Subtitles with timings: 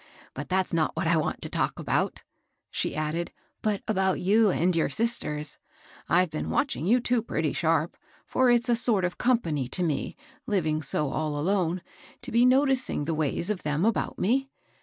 [0.33, 2.23] But that's not what I want to talk about,"
[2.71, 5.59] she added, "but about you and your sisters.
[6.09, 10.15] I've been watching you two pretty sharp, for it's a sort of company to me,
[10.47, 11.83] living so all alone,
[12.23, 14.49] to be notic ing the ways of them about me.